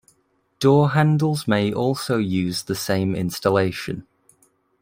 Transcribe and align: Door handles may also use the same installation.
Door 0.59 0.89
handles 0.93 1.47
may 1.47 1.71
also 1.71 2.17
use 2.17 2.63
the 2.63 2.73
same 2.73 3.13
installation. 3.13 4.07